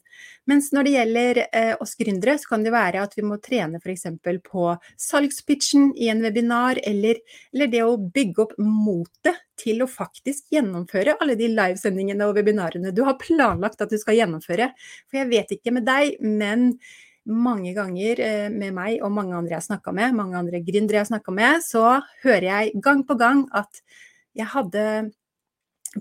[0.49, 3.79] Mens når det gjelder eh, oss gründere, så kan det være at vi må trene
[3.83, 4.09] f.eks.
[4.49, 7.21] på salgspitchen i en webinar, eller,
[7.53, 12.93] eller det å bygge opp motet til å faktisk gjennomføre alle de livesendingene og webinarene
[12.95, 14.71] du har planlagt at du skal gjennomføre.
[15.09, 16.73] For jeg vet ikke med deg, men
[17.29, 21.11] mange ganger eh, med meg og mange andre jeg snakka med, mange andre gründere jeg
[21.11, 23.81] snakka med, så hører jeg gang på gang at
[24.37, 24.85] jeg hadde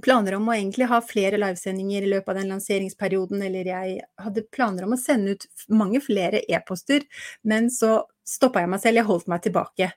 [0.04, 4.44] planer om å egentlig ha flere livesendinger i løpet av den lanseringsperioden, eller jeg hadde
[4.52, 7.06] planer om å sende ut mange flere e-poster,
[7.42, 9.90] men så stoppa jeg meg selv, jeg holdt meg tilbake.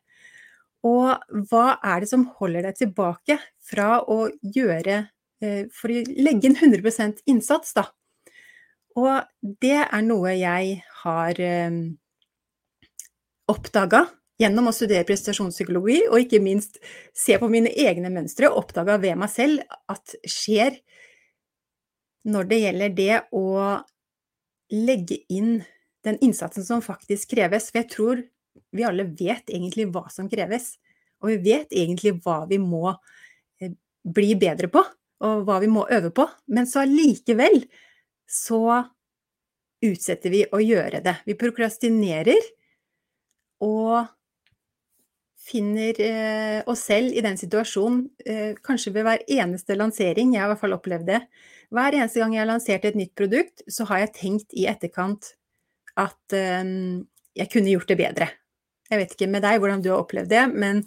[0.88, 5.04] Og hva er det som holder deg tilbake fra å gjøre
[5.44, 7.86] eh, For å legge inn 100% innsats, da.
[8.98, 9.22] Og
[9.62, 11.78] det er noe jeg har eh,
[13.52, 14.08] oppdaga
[14.42, 16.80] gjennom å studere prestasjonspsykologi, og ikke minst
[17.18, 20.80] se på mine egne mønstre, oppdaga ved meg selv at skjer
[22.26, 23.46] når det gjelder det å
[24.72, 25.62] legge inn
[26.06, 27.70] den innsatsen som faktisk kreves.
[27.70, 28.22] For jeg tror
[28.72, 30.76] vi alle vet egentlig hva som kreves.
[31.22, 32.88] Og vi vet egentlig hva vi må
[33.62, 34.84] eh, bli bedre på,
[35.22, 36.26] og hva vi må øve på.
[36.52, 37.64] Men så allikevel
[38.32, 38.82] så
[39.82, 41.18] utsetter vi å gjøre det.
[41.28, 42.42] Vi prokrastinerer
[43.66, 44.10] og
[45.42, 50.50] finner eh, oss selv i den situasjonen eh, kanskje ved hver eneste lansering, jeg har
[50.50, 51.22] i hvert fall opplevd det.
[51.74, 55.34] Hver eneste gang jeg har lansert et nytt produkt, så har jeg tenkt i etterkant
[56.00, 56.62] at eh,
[57.38, 58.30] jeg kunne gjort det bedre.
[58.92, 60.84] Jeg vet ikke med deg hvordan du har opplevd det, men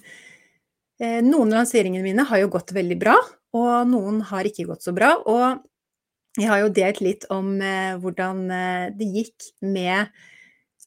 [1.01, 3.17] eh, noen lanseringene mine har jo gått veldig bra,
[3.57, 5.15] og noen har ikke gått så bra.
[5.25, 5.63] Og
[6.35, 10.11] jeg har jo delt litt om eh, hvordan eh, det gikk med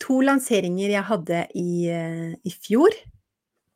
[0.04, 2.94] to lanseringer jeg hadde i, eh, i fjor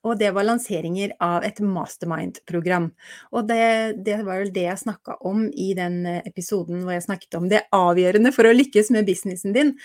[0.01, 2.87] og det var lanseringer av et mastermind-program.
[3.37, 7.05] Og det, det, var vel det jeg snakka om i den eh, episoden hvor jeg
[7.05, 9.75] snakket om det avgjørende for å lykkes med businessen din.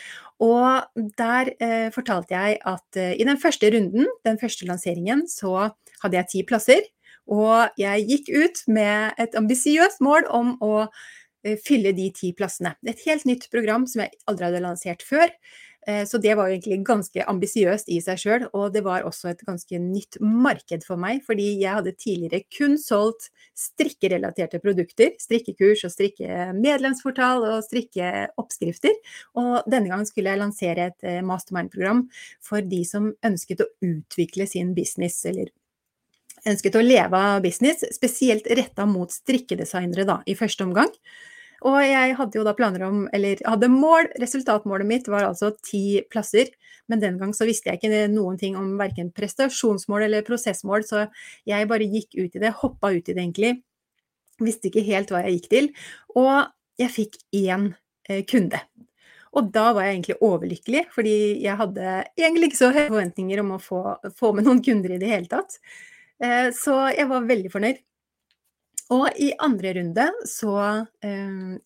[0.43, 5.71] Og der eh, fortalte jeg at eh, i den første runden, den første lanseringen, så
[6.03, 6.89] hadde jeg ti plasser.
[7.27, 12.77] Og jeg gikk ut med et ambisiøst mål om å eh, fylle de ti plassene.
[12.89, 15.29] Et helt nytt program som jeg aldri hadde lansert før.
[15.87, 19.43] Eh, så det var egentlig ganske ambisiøst i seg sjøl, og det var også et
[19.47, 25.95] ganske nytt marked for meg, fordi jeg hadde tidligere kun solgt strikkerelaterte produkter, strikkekurs og
[25.95, 28.97] strikkemedlemsportal og strikkeoppskrifter.
[29.39, 32.07] Og denne gangen skulle jeg lansere et eh, mastermind-program
[32.45, 35.55] for de som ønsket å utvikle sin business, eller
[36.47, 40.91] ønsket å leve av business, spesielt retta mot strikkedesignere da, i første omgang.
[41.65, 46.03] Og jeg hadde jo da planer om, eller hadde mål, resultatmålet mitt var altså ti
[46.13, 46.51] plasser.
[46.91, 51.07] Men den gang så visste jeg ikke noen ting om verken prestasjonsmål eller prosessmål, så
[51.49, 53.57] jeg bare gikk ut i det, hoppa ut i det egentlig.
[54.43, 55.71] Visste ikke helt hva jeg gikk til.
[56.19, 56.35] Og
[56.81, 57.71] jeg fikk én
[58.11, 58.61] eh, kunde.
[59.37, 63.57] Og da var jeg egentlig overlykkelig, fordi jeg hadde egentlig ikke så høye forventninger om
[63.57, 63.83] å få,
[64.17, 65.59] få med noen kunder i det hele tatt.
[66.23, 67.83] Eh, så jeg var veldig fornøyd.
[68.95, 70.55] Og i andre runde så
[71.05, 71.57] eh,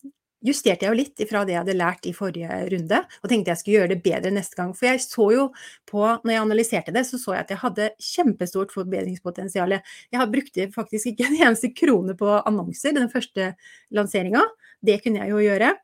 [0.41, 3.61] justerte jeg jo litt fra det jeg hadde lært i forrige runde, og tenkte jeg
[3.61, 4.71] skulle gjøre det bedre neste gang.
[4.77, 5.45] For jeg så jo
[5.89, 9.77] på, når jeg analyserte det, så så jeg at jeg hadde kjempestort forbedringspotensial.
[10.13, 13.53] Jeg brukte faktisk ikke en eneste krone på annonser den første
[13.93, 14.43] lanseringa.
[14.81, 15.75] Det kunne jeg jo gjøre.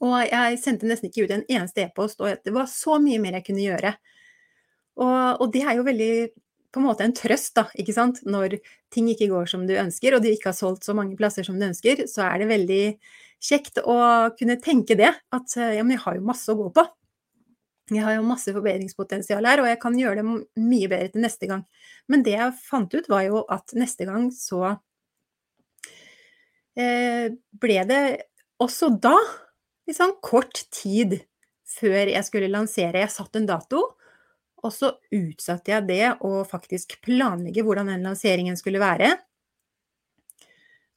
[0.00, 3.40] Og jeg sendte nesten ikke ut en eneste e-post, og det var så mye mer
[3.40, 3.92] jeg kunne gjøre.
[5.00, 6.14] Og, og det er jo veldig
[6.70, 8.20] på en måte en trøst, da, ikke sant.
[8.26, 8.58] Når
[8.94, 11.58] ting ikke går som du ønsker, og du ikke har solgt så mange plasser som
[11.58, 12.84] du ønsker, så er det veldig
[13.40, 13.98] kjekt å
[14.38, 15.10] kunne tenke det.
[15.34, 16.86] At ja, men jeg har jo masse å gå på.
[17.90, 20.26] Jeg har jo masse forbedringspotensial her, og jeg kan gjøre det
[20.62, 21.64] mye bedre til neste gang.
[22.10, 24.76] Men det jeg fant ut, var jo at neste gang så
[26.78, 28.02] eh, ble det
[28.62, 29.16] også da
[29.90, 31.18] sånn kort tid
[31.66, 33.02] før jeg skulle lansere.
[33.02, 33.82] Jeg satte en dato,
[34.64, 39.14] og så utsatte jeg det å faktisk planlegge hvordan den lanseringen skulle være.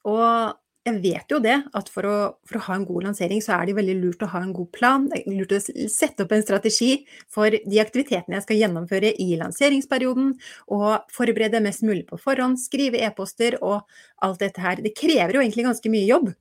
[0.10, 3.54] Og jeg vet jo det, at for å, for å, ha en god lansering, så
[3.56, 5.06] er det veldig lurt å ha en god plan.
[5.08, 9.30] Det er lurt å sette opp en strategi for de aktivitetene jeg skal gjennomføre i
[9.40, 10.34] lanseringsperioden,
[10.76, 13.88] og forberede mest mulig på forhånd, skrive e-poster og
[14.28, 14.84] alt dette her.
[14.84, 16.34] Det krever jo egentlig ganske mye jobb.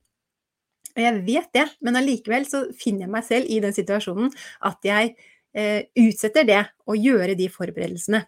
[0.92, 4.34] Og jeg vet det, men allikevel så finner jeg meg selv i den situasjonen
[4.68, 5.14] at jeg
[5.52, 8.22] utsetter det å gjøre de forberedelsene.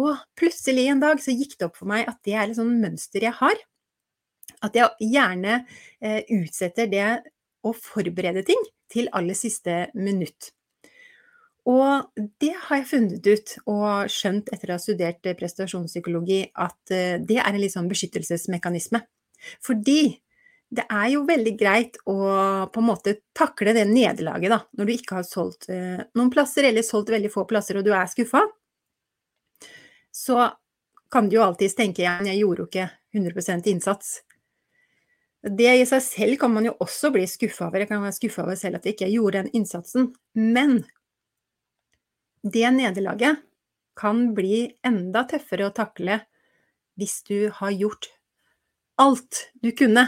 [0.00, 2.80] Og plutselig en dag så gikk det opp for meg at det er et sånt
[2.82, 3.58] mønster jeg har
[4.64, 5.60] at jeg gjerne
[6.02, 7.08] eh, utsetter det
[7.64, 8.60] å forberede ting
[8.90, 10.50] til aller siste minutt.
[11.68, 12.08] Og
[12.40, 17.16] det har jeg funnet ut og skjønt etter å ha studert eh, prestasjonspsykologi, at eh,
[17.20, 19.02] det er en litt sånn beskyttelsesmekanisme.
[19.64, 20.00] Fordi
[20.70, 22.14] det er jo veldig greit å
[22.70, 26.68] på en måte takle det nederlaget, da, når du ikke har solgt eh, noen plasser,
[26.68, 28.44] eller solgt veldig få plasser og du er skuffa.
[30.14, 30.38] Så
[31.10, 32.86] kan du jo alltids tenke igjen, jeg gjorde jo ikke
[33.18, 34.20] 100% innsats.
[35.40, 37.82] Det i seg selv kan man jo også bli skuffa over.
[37.82, 40.10] Jeg kan være skuffa over selv at jeg ikke gjorde den innsatsen.
[40.36, 40.82] Men
[42.44, 43.40] det nederlaget
[43.98, 46.20] kan bli enda tøffere å takle
[47.00, 48.10] hvis du har gjort
[49.00, 50.04] alt du kunne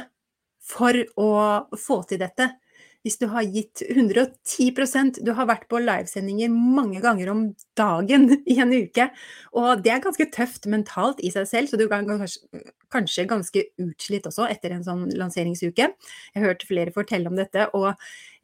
[0.62, 1.30] for å
[1.78, 2.52] få til dette
[3.02, 7.40] hvis du har gitt 110% Du har vært på livesendinger mange ganger om
[7.78, 9.08] dagen i en uke.
[9.58, 14.28] Og det er ganske tøft mentalt i seg selv, så du kan kanskje, ganske utslitt
[14.30, 15.90] også etter en sånn lanseringsuke.
[15.90, 17.90] Jeg har hørt flere fortelle om dette, og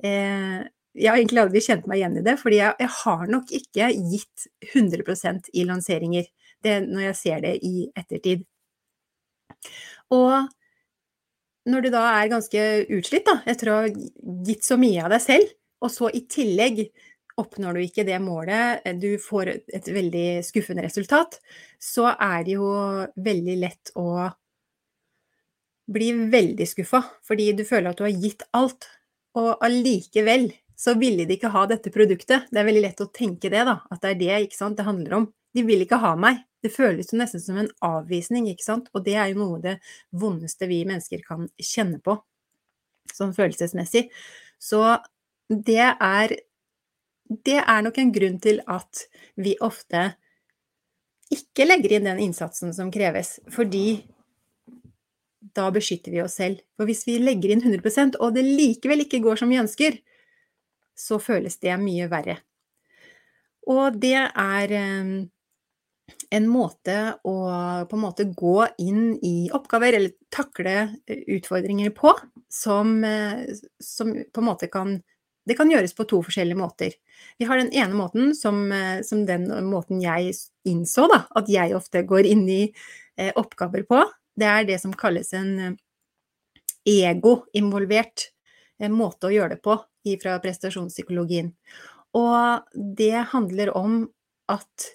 [0.02, 0.66] eh,
[0.98, 3.90] jeg har egentlig aldri kjent meg igjen i det, fordi jeg, jeg har nok ikke
[4.10, 6.26] gitt 100% i lanseringer
[6.66, 8.42] det, når jeg ser det i ettertid.
[10.14, 10.48] Og
[11.68, 12.64] når du da er ganske
[12.96, 13.92] utslitt da, etter å ha
[14.48, 15.54] gitt så mye av deg selv,
[15.84, 16.88] og så i tillegg
[17.38, 21.38] oppnår du ikke det målet, eh, du får et veldig skuffende resultat,
[21.78, 22.70] så er det jo
[23.14, 24.28] veldig lett å
[25.88, 28.88] bli veldig skuffa, fordi du føler at du har gitt alt,
[29.38, 32.50] og allikevel så ville de ikke ha dette produktet.
[32.50, 34.86] Det er veldig lett å tenke det, da, at det er det ikke sant, det
[34.86, 35.26] handler om.
[35.54, 36.44] De vil ikke ha meg.
[36.64, 39.64] Det føles jo nesten som en avvisning, ikke sant, og det er jo noe av
[39.66, 39.76] det
[40.10, 42.16] vondeste vi mennesker kan kjenne på,
[43.14, 44.08] sånn følelsesmessig.
[44.58, 44.82] Så
[45.48, 46.38] det er
[47.28, 49.02] Det er nok en grunn til at
[49.36, 50.14] vi ofte
[51.28, 54.00] ikke legger inn den innsatsen som kreves, fordi
[55.52, 56.62] da beskytter vi oss selv.
[56.76, 59.98] For hvis vi legger inn 100% og det likevel ikke går som vi ønsker,
[60.96, 62.38] så føles det mye verre.
[63.68, 65.28] Og det er ehm,
[66.30, 67.36] en måte å
[67.88, 70.74] på en måte gå inn i oppgaver eller takle
[71.06, 72.12] eh, utfordringer på,
[72.52, 73.46] som, eh,
[73.82, 74.98] som på en måte kan
[75.48, 76.94] det kan gjøres på to forskjellige måter.
[77.40, 80.34] Vi har den ene måten som, eh, som den måten jeg
[80.68, 82.62] innså da, at jeg ofte går inn i
[83.16, 84.02] eh, oppgaver på.
[84.36, 85.78] Det er det som kalles en
[86.84, 88.28] ego-involvert
[88.80, 89.78] eh, måte å gjøre det på
[90.22, 91.50] fra prestasjonspsykologien.
[92.16, 93.98] Og det handler om
[94.48, 94.86] at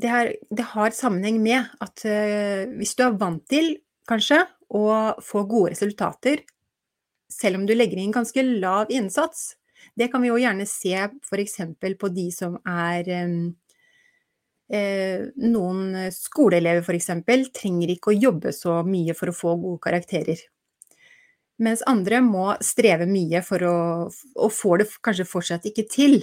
[0.00, 3.76] det, er, det, har sammenheng med at uh, hvis du er vant til,
[4.08, 4.42] kanskje,
[4.76, 4.86] å
[5.22, 6.42] få gode resultater,
[7.30, 9.56] selv om du legger inn ganske lav innsats
[9.98, 11.56] Det kan vi jo gjerne se f.eks.
[11.98, 13.40] på de som er um,
[14.74, 17.10] uh, Noen skoleelever f.eks.
[17.54, 20.38] trenger ikke å jobbe så mye for å få gode karakterer.
[21.62, 23.76] Mens andre må streve mye for å
[24.36, 26.18] Og får det kanskje fortsatt ikke til.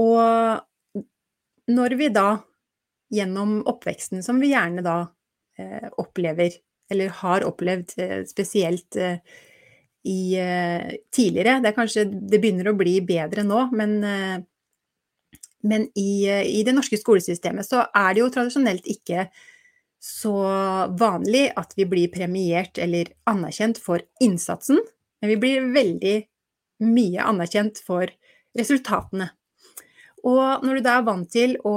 [0.00, 1.04] Og
[1.70, 2.40] når vi da
[3.10, 4.98] gjennom oppveksten, som vi gjerne da
[5.58, 6.54] eh, opplever,
[6.90, 9.18] eller har opplevd eh, spesielt eh,
[10.06, 11.58] i eh, tidligere.
[11.60, 14.38] Det er kanskje Det begynner å bli bedre nå, men, eh,
[15.68, 19.28] men i, eh, i, det norske skolesystemet så er det jo tradisjonelt ikke
[20.00, 20.32] så
[20.96, 24.80] vanlig at vi blir premiert eller anerkjent for innsatsen,
[25.20, 26.14] men vi blir veldig
[26.88, 28.08] mye anerkjent for
[28.56, 29.28] resultatene.
[30.28, 31.74] Og når du da er vant til å,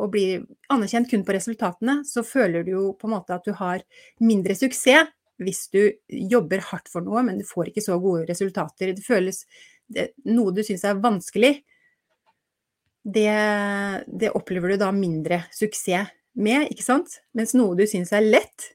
[0.00, 0.38] å, bli
[0.72, 3.84] anerkjent kun på resultatene, så føler du jo på en måte at du har
[4.24, 8.92] mindre suksess hvis du jobber hardt for noe, men du får ikke så gode resultater.
[8.94, 9.42] Det føles
[9.90, 11.56] det, Noe du syns er vanskelig,
[13.04, 13.32] det,
[14.06, 16.08] det, opplever du da mindre suksess
[16.40, 17.18] med, ikke sant?
[17.36, 18.70] Mens noe du syns er lett,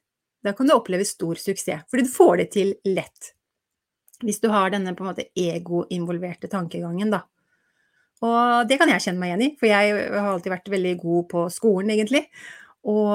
[0.45, 3.33] da kan du oppleve stor suksess, fordi du får det til lett.
[4.21, 7.23] Hvis du har denne på en måte ego-involverte tankegangen, da.
[8.25, 11.27] Og det kan jeg kjenne meg igjen i, for jeg har alltid vært veldig god
[11.31, 12.25] på skolen, egentlig.
[12.91, 13.13] Og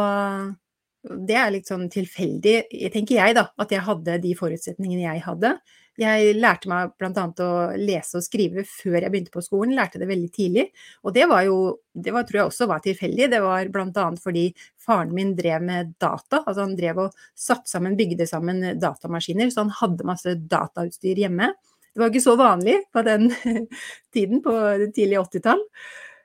[1.04, 2.56] det er litt sånn tilfeldig,
[2.94, 5.54] tenker jeg, da, at jeg hadde de forutsetningene jeg hadde.
[6.00, 7.24] Jeg lærte meg bl.a.
[7.44, 10.64] å lese og skrive før jeg begynte på skolen, lærte det veldig tidlig.
[11.06, 11.58] Og det var jo,
[11.94, 13.28] det var, tror jeg også var tilfeldig.
[13.30, 14.06] Det var bl.a.
[14.24, 14.48] fordi
[14.82, 16.40] faren min drev med data.
[16.42, 21.52] Altså han drev og satte sammen, bygde sammen datamaskiner, så han hadde masse datautstyr hjemme.
[21.94, 23.28] Det var ikke så vanlig på den
[24.14, 24.54] tiden, på
[24.94, 25.60] tidlig 80-tall,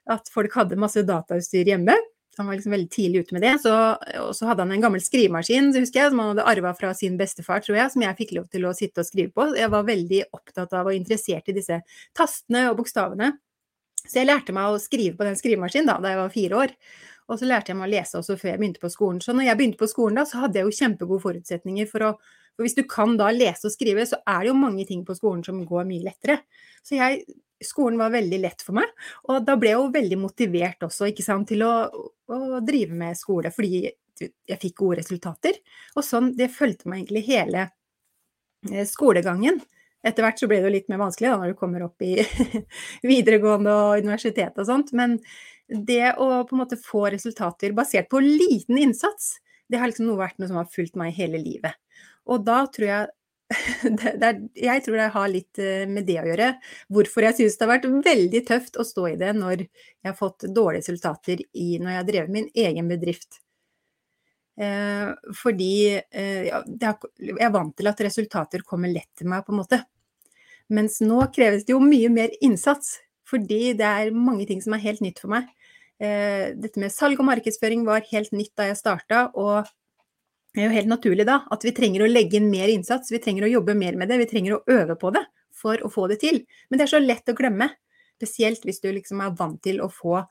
[0.10, 1.96] at folk hadde masse datautstyr hjemme.
[2.40, 3.52] Han var liksom veldig tidlig ute med det.
[3.66, 3.74] Så,
[4.24, 7.18] og så hadde han en gammel skrivemaskin husker jeg, som han hadde arva fra sin
[7.20, 9.50] bestefar, tror jeg, som jeg fikk lov til å sitte og skrive på.
[9.60, 11.82] Jeg var veldig opptatt av og interessert i disse
[12.18, 13.34] tastene og bokstavene.
[14.06, 16.76] Så jeg lærte meg å skrive på den skrivemaskinen da, da jeg var fire år.
[17.30, 19.20] Og så lærte jeg meg å lese også før jeg begynte på skolen.
[19.22, 22.14] Så når jeg begynte på skolen da, så hadde jeg jo kjempegode forutsetninger for å
[22.60, 25.14] For hvis du kan da lese og skrive, så er det jo mange ting på
[25.16, 26.42] skolen som går mye lettere.
[26.84, 27.22] Så jeg
[27.64, 28.92] skolen var veldig lett for meg.
[29.30, 31.74] Og da ble jeg jo veldig motivert også ikke sant, til å,
[32.32, 33.86] å, drive med skole, fordi
[34.20, 35.60] jeg fikk gode resultater.
[35.96, 37.68] Og sånn, det fulgte meg egentlig hele
[38.72, 39.62] eh, skolegangen.
[40.04, 42.18] Etter hvert så ble det jo litt mer vanskelig da, når du kommer opp i
[43.12, 44.94] videregående og universitet og sånt.
[44.96, 45.18] Men
[45.70, 49.38] det å på en måte få resultater basert på liten innsats,
[49.70, 51.78] det har liksom noe vært noe som har fulgt meg hele livet.
[52.30, 53.10] Og da tror jeg
[53.98, 56.50] det, det er, jeg tror det har litt eh, med det å gjøre.
[56.94, 60.18] Hvorfor jeg synes det har vært veldig tøft å stå i det når jeg har
[60.18, 63.42] fått dårlige resultater i, når jeg har drevet min egen bedrift.
[64.60, 69.62] Eh, fordi eh, jeg er vant til at resultater kommer lett til meg, på en
[69.64, 69.82] måte.
[70.70, 74.86] Mens nå kreves det jo mye mer innsats, fordi det er mange ting som er
[74.86, 75.50] helt nytt for meg.
[76.00, 79.68] Eh, dette med salg og markedsføring var helt nytt da jeg starta, og
[80.56, 83.20] det er jo helt naturlig da at vi trenger å legge inn mer innsats, vi
[83.22, 85.26] trenger å jobbe mer med det, vi trenger å øve på det
[85.60, 86.40] for å få det til.
[86.70, 87.68] Men det er så lett å glemme,
[88.16, 90.22] spesielt hvis du liksom er vant til å få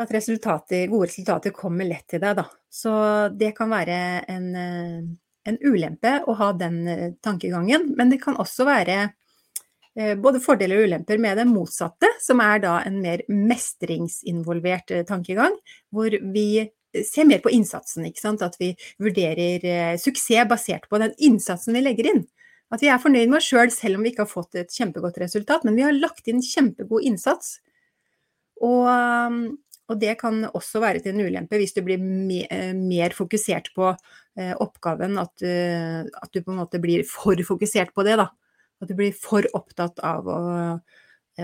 [0.00, 2.46] at resultater, gode resultater kommer lett til deg, da.
[2.72, 2.92] Så
[3.36, 3.96] det kan være
[4.32, 5.00] en, eh,
[5.50, 9.10] en ulempe å ha den eh, tankegangen, men det kan også være
[10.22, 15.56] både fordeler og ulemper med det motsatte, som er da en mer mestringsinvolvert tankegang,
[15.90, 16.70] hvor vi
[17.06, 18.06] ser mer på innsatsen.
[18.08, 18.42] ikke sant?
[18.42, 18.72] At vi
[19.02, 22.22] vurderer eh, suksess basert på den innsatsen vi legger inn.
[22.70, 24.70] At vi er fornøyd med oss sjøl selv, selv om vi ikke har fått et
[24.74, 27.58] kjempegodt resultat, men vi har lagt inn kjempegod innsats.
[28.62, 28.86] Og,
[29.90, 33.72] og det kan også være til en ulempe hvis du blir me, eh, mer fokusert
[33.74, 38.20] på eh, oppgaven, at, at, du på en måte blir for fokusert på det.
[38.22, 38.30] da.
[38.80, 40.40] At du blir for opptatt av å,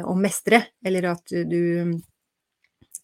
[0.03, 1.97] å mestre, eller at du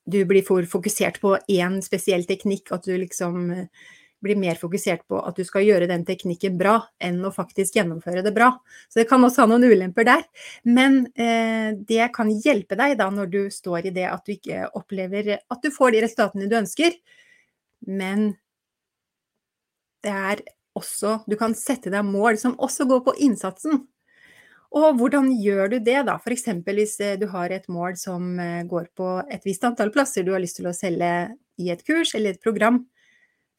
[0.05, 3.91] du blir for fokusert på én spesiell teknikk, at du liksom eh,
[4.23, 8.23] blir mer fokusert på at du skal gjøre den teknikken bra, enn å faktisk gjennomføre
[8.23, 8.53] det bra.
[8.89, 10.25] Så det kan også ha noen ulemper der.
[10.63, 14.69] Men eh, det kan hjelpe deg da når du står i det at du ikke
[14.79, 16.99] opplever at du får de resultatene du ønsker.
[17.91, 18.33] Men
[20.03, 23.83] det er også Du kan sette deg mål som også går på innsatsen.
[24.73, 26.17] Og hvordan gjør du det, da?
[26.17, 26.47] F.eks.
[26.65, 30.33] hvis eh, du har et mål som eh, går på et visst antall plasser du
[30.33, 31.13] har lyst til å selge
[31.61, 32.81] i et kurs eller et program,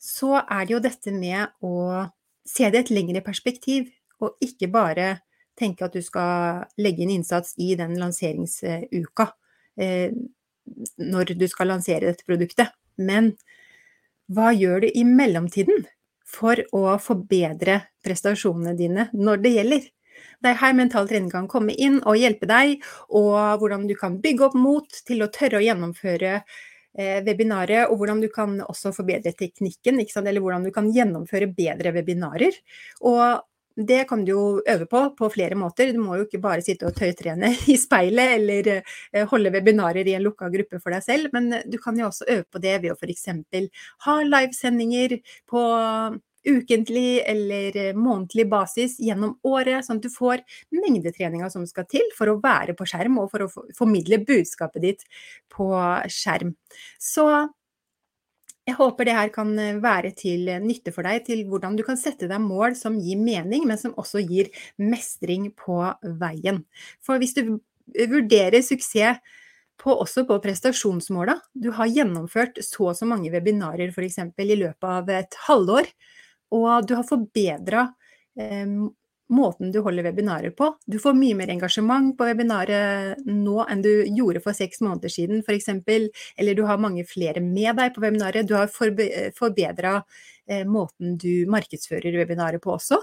[0.02, 2.08] så er det jo dette med å
[2.50, 5.22] se det i et lengre perspektiv, og ikke bare
[5.60, 9.30] tenke at du skal legge inn innsats i den lanseringsuka
[9.78, 10.10] eh,
[10.98, 12.74] når du skal lansere dette produktet.
[12.98, 13.36] Men
[14.34, 15.86] hva gjør du i mellomtiden
[16.26, 19.92] for å forbedre prestasjonene dine når det gjelder?
[20.44, 24.20] Det er her mental trening kan komme inn og hjelpe deg, og hvordan du kan
[24.24, 28.94] bygge opp mot til å tørre å gjennomføre eh, webinaret, og hvordan du kan også
[28.96, 32.60] forbedre teknikken, eller hvordan du kan gjennomføre bedre webinarer.
[33.06, 33.44] Og
[33.76, 35.94] det kan du jo øve på på flere måter.
[35.94, 40.18] Du må jo ikke bare sitte og tøytrene i speilet eller eh, holde webinarer i
[40.18, 42.94] en lukka gruppe for deg selv, men du kan jo også øve på det ved
[42.94, 43.28] å f.eks.
[44.06, 45.18] ha livesendinger
[45.50, 45.64] på
[46.48, 50.44] ukentlig eller eh, månedlig basis gjennom året, sånn at du får
[50.76, 55.06] mengdetreninga som skal til for å være på skjerm og for å formidle budskapet ditt
[55.54, 55.70] på
[56.12, 56.56] skjerm.
[57.02, 57.28] Så
[58.64, 62.00] jeg håper det her kan eh, være til nytte for deg, til hvordan du kan
[62.00, 64.52] sette deg mål som gir mening, men som også gir
[64.82, 65.80] mestring på
[66.22, 66.64] veien.
[67.04, 67.58] For hvis du
[68.10, 69.20] vurderer suksess
[69.84, 71.38] på, også på prestasjonsmåla.
[71.54, 74.20] Du har gjennomført så og så mange webinarer f.eks.
[74.40, 75.90] i løpet av et halvår.
[76.54, 77.88] Og du har forbedra
[78.40, 78.68] eh,
[79.34, 80.70] måten du holder webinarer på.
[80.86, 85.44] Du får mye mer engasjement på webinaret nå enn du gjorde for seks måneder siden
[85.44, 85.70] f.eks.
[86.38, 88.48] Eller du har mange flere med deg på webinaret.
[88.48, 90.00] Du har forbedra
[90.48, 93.02] eh, måten du markedsfører webinaret på også.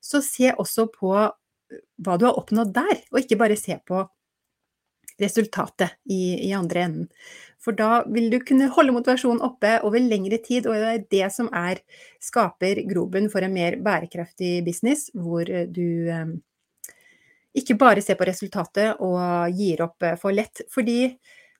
[0.00, 4.02] Så se også på hva du har oppnådd der, og ikke bare se på
[5.20, 7.08] resultatet i, i andre enden.
[7.60, 11.32] For da vil du kunne holde motivasjonen oppe over lengre tid, og det er det
[11.34, 11.82] som er,
[12.22, 16.32] skaper grobunn for en mer bærekraftig business, hvor du eh,
[17.60, 20.64] ikke bare ser på resultatet og gir opp eh, for lett.
[20.72, 21.02] Fordi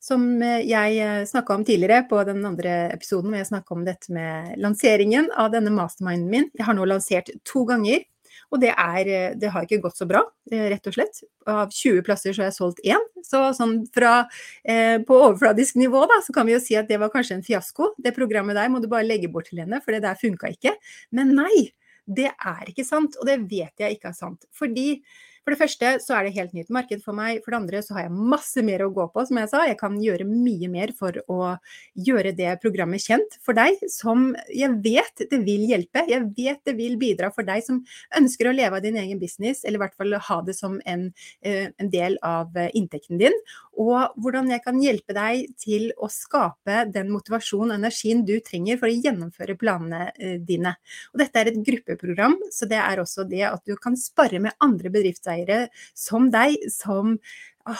[0.00, 4.54] som jeg snakka om tidligere på den andre episoden, hvor jeg snakka om dette med
[4.56, 6.46] lanseringen av denne masterminden min.
[6.56, 8.06] Jeg har nå lansert to ganger.
[8.50, 11.22] Og det, er, eh, det har ikke gått så bra, eh, rett og slett.
[11.50, 13.04] Av 20 plasser så har jeg solgt én.
[13.26, 14.26] Så sånn fra,
[14.64, 17.46] eh, på overfladisk nivå da, så kan vi jo si at det var kanskje en
[17.46, 17.92] fiasko.
[18.02, 20.74] Det programmet der må du bare legge bort til henne, for det der funka ikke.
[21.12, 21.70] Men nei,
[22.10, 24.44] det er ikke sant, og det vet jeg ikke er sant.
[24.50, 25.00] Fordi
[25.44, 27.40] for det første så er det helt nytt marked for meg.
[27.44, 29.62] For det andre så har jeg masse mer å gå på, som jeg sa.
[29.68, 31.54] Jeg kan gjøre mye mer for å
[31.96, 36.04] gjøre det programmet kjent for deg, som jeg vet det vil hjelpe.
[36.10, 37.80] Jeg vet det vil bidra for deg som
[38.20, 41.08] ønsker å leve av din egen business, eller i hvert fall ha det som en,
[41.40, 43.36] eh, en del av eh, inntekten din.
[43.80, 48.76] Og hvordan jeg kan hjelpe deg til å skape den motivasjonen og energien du trenger
[48.80, 50.76] for å gjennomføre planene eh, dine.
[51.14, 54.56] Og dette er et gruppeprogram, så det er også det at du kan spare med
[54.60, 57.18] andre bedrifter bedriftseiere som deg, som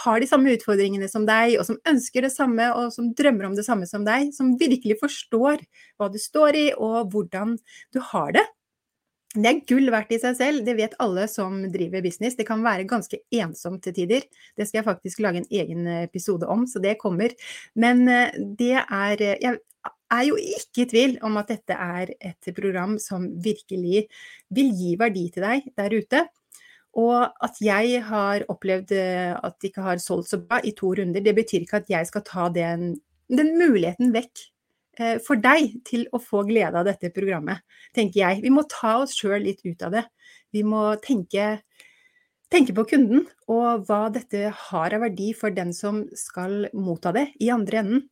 [0.05, 3.55] har de samme utfordringene som deg, og som ønsker det samme, og som drømmer om
[3.55, 5.63] det samme som deg, som virkelig forstår
[5.97, 7.57] hva du står i, og hvordan
[7.93, 8.45] du har det.
[9.31, 12.35] Det er gull verdt i seg selv, det vet alle som driver business.
[12.35, 14.25] Det kan være ganske ensomt til tider.
[14.59, 17.31] Det skal jeg faktisk lage en egen episode om, så det kommer.
[17.73, 19.55] Men eh, det er Jeg
[20.11, 24.03] er jo ikke i tvil om at dette er et program som virkelig
[24.51, 26.25] vil gi verdi til deg der ute.
[26.99, 30.91] Og at jeg har opplevd eh, at de ikke har solgt så bra i to
[30.97, 32.97] runder, det betyr ikke at jeg skal ta den,
[33.31, 34.43] den muligheten vekk
[34.99, 37.63] eh, for deg til å få glede av dette programmet,
[37.95, 38.41] tenker jeg.
[38.43, 40.05] Vi må ta oss sjøl litt ut av det.
[40.51, 41.61] Vi må tenke,
[42.51, 47.29] tenke, på kunden og hva dette har av verdi for den som skal motta det
[47.39, 48.09] i andre enden.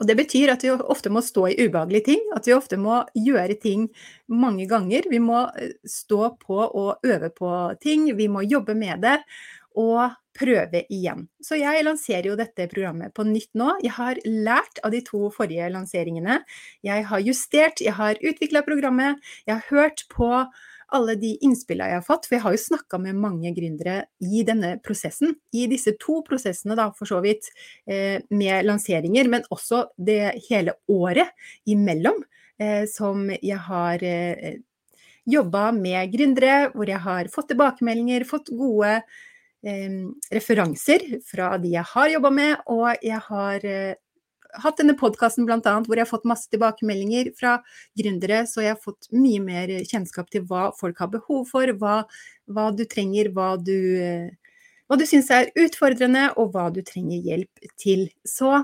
[0.00, 3.02] Og Det betyr at vi ofte må stå i ubehagelige ting, at vi ofte må
[3.14, 3.88] gjøre ting
[4.28, 5.08] mange ganger.
[5.10, 7.50] Vi må eh, stå på og øve på
[7.82, 9.18] ting, vi må jobbe med det
[9.74, 11.26] og prøve igjen.
[11.42, 13.72] Så jeg lanserer jo dette programmet på nytt nå.
[13.82, 16.40] Jeg har lært av de to forrige lanseringene.
[16.86, 20.30] Jeg har justert, jeg har utvikla programmet, jeg har hørt på
[20.94, 24.44] alle de innspillene jeg har fått, for jeg har jo snakka med mange gründere i
[24.46, 27.48] denne prosessen, i disse to prosessene da, for så vidt,
[27.86, 31.32] eh, med lanseringer, men også det hele året
[31.70, 32.22] imellom,
[32.60, 34.60] eh, som jeg har eh,
[35.24, 38.98] jobba med gründere, hvor jeg har fått tilbakemeldinger, fått gode
[39.64, 40.00] eh,
[40.32, 43.94] referanser fra de jeg har jobba med, og jeg har eh,
[44.62, 45.58] hatt denne podkasten bl.a.
[45.60, 47.56] hvor jeg har fått masse tilbakemeldinger fra
[47.98, 52.02] gründere, så jeg har fått mye mer kjennskap til hva folk har behov for, hva,
[52.50, 53.78] hva du trenger, hva du,
[54.88, 58.08] hva du syns er utfordrende, og hva du trenger hjelp til.
[58.28, 58.62] Så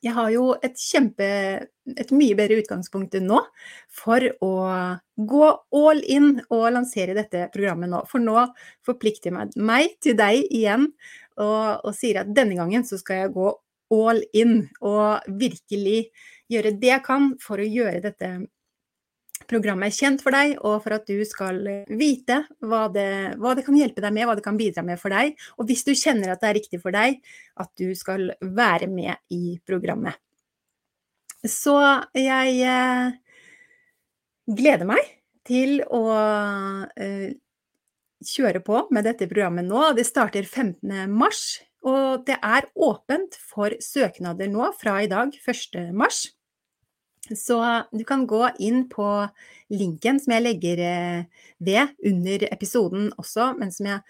[0.00, 1.26] jeg har jo et kjempe
[1.98, 3.40] et mye bedre utgangspunkt nå
[3.92, 4.52] for å
[5.30, 8.04] gå all in og lansere dette programmet nå.
[8.08, 8.46] For nå
[8.86, 10.88] forplikter jeg meg til deg igjen
[11.40, 13.50] og, og sier at denne gangen så skal jeg gå
[13.90, 16.10] all in og virkelig
[16.50, 18.30] gjøre det jeg kan for å gjøre dette
[19.50, 21.58] programmet kjent for deg, og for at du skal
[21.98, 25.14] vite hva det, hva det, kan hjelpe deg med, hva det kan bidra med for
[25.14, 25.34] deg.
[25.58, 27.18] Og hvis du kjenner at det er riktig for deg,
[27.58, 30.20] at du skal være med i programmet.
[31.40, 31.76] Så
[32.14, 33.14] jeg eh,
[34.60, 35.06] gleder meg
[35.48, 36.04] til å
[37.00, 37.30] eh,
[38.20, 39.90] kjøre på med dette programmet nå.
[39.96, 41.08] Det starter 15.
[41.10, 41.62] mars.
[41.86, 45.94] Og det er åpent for søknader nå fra i dag, 1.
[45.96, 46.26] mars.
[47.30, 47.60] Så
[47.94, 49.06] du kan gå inn på
[49.70, 54.00] linken som jeg legger eh, ved under episoden også, men som jeg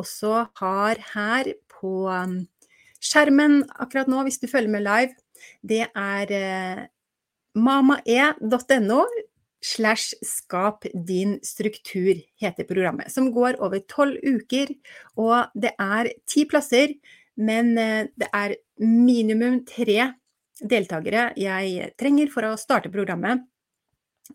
[0.00, 2.38] også har her på um,
[3.02, 5.12] skjermen akkurat nå, hvis du følger med live.
[5.60, 6.82] Det er eh,
[7.58, 9.02] mamae.no
[9.62, 13.12] slash skap din struktur, heter programmet.
[13.12, 14.74] Som går over tolv uker,
[15.16, 16.96] og det er ti plasser.
[17.40, 20.12] Men eh, det er minimum tre
[20.62, 23.46] deltakere jeg trenger for å starte programmet.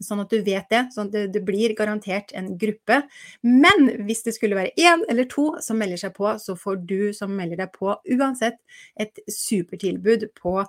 [0.04, 0.82] Sånn at du vet det.
[0.94, 3.00] sånn at det, blir garantert en gruppe.
[3.42, 7.14] Men hvis det skulle være én eller to som melder seg på, så får du
[7.18, 8.60] som melder deg på uansett
[9.00, 10.60] et supertilbud på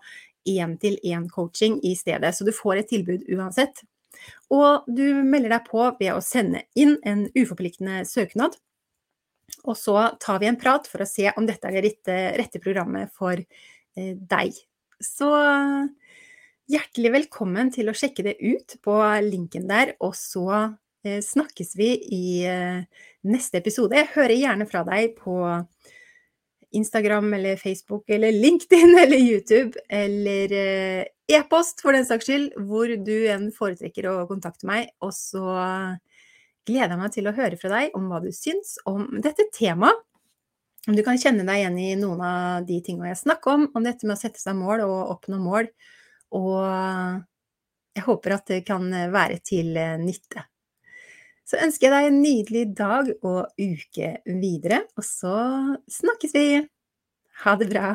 [0.49, 2.33] én-til-én-coaching i stedet.
[2.35, 3.83] Så du får et tilbud uansett.
[4.55, 8.57] Og du melder deg på ved å sende inn en uforpliktende søknad.
[9.65, 12.63] Og så tar vi en prat for å se om dette er det rette, rette
[12.63, 14.57] programmet for eh, deg.
[15.03, 15.31] Så
[16.69, 20.49] hjertelig velkommen til å sjekke det ut på linken der, og så
[21.07, 23.97] eh, snakkes vi i eh, neste episode.
[23.97, 25.39] Jeg hører gjerne fra deg på
[26.77, 32.91] Instagram eller Facebook eller LinkedIn eller YouTube eller eh, e-post for den saks skyld, hvor
[33.05, 34.91] du enn foretrekker å kontakte meg.
[35.05, 35.45] Og så
[36.69, 40.05] gleder jeg meg til å høre fra deg om hva du syns om dette temaet.
[40.89, 43.85] Om du kan kjenne deg igjen i noen av de tingene jeg snakker om, om
[43.85, 45.69] dette med å sette seg mål og oppnå mål.
[46.39, 46.63] Og
[47.99, 50.47] jeg håper at det kan være til nytte.
[51.49, 55.37] Så ønsker jeg deg en nydelig dag og uke videre, og så
[55.93, 56.49] snakkes vi!
[57.45, 57.95] Ha det bra!